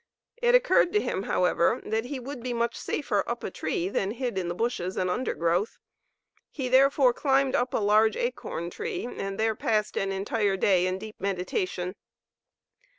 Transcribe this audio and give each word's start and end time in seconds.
It 0.37 0.55
occurred 0.55 0.91
to 0.93 0.99
him, 0.99 1.21
however, 1.21 1.79
that 1.85 2.05
he 2.05 2.19
would 2.19 2.41
be 2.41 2.53
much 2.53 2.75
safer 2.75 3.23
up 3.29 3.43
a 3.43 3.51
tree 3.51 3.87
than 3.87 4.09
hid 4.09 4.35
in 4.35 4.47
the 4.47 4.55
bushes 4.55 4.97
and 4.97 5.11
undergrowth. 5.11 5.77
He 6.49 6.69
therefore 6.69 7.13
climbed 7.13 7.53
up 7.53 7.71
a 7.75 7.77
large 7.77 8.15
acorn 8.17 8.71
tree 8.71 9.05
and 9.05 9.39
there 9.39 9.53
passed 9.53 9.95
an 9.97 10.11
entire 10.11 10.57
day 10.57 10.87
in 10.87 10.97
deep 10.97 11.17
meditation. 11.19 11.93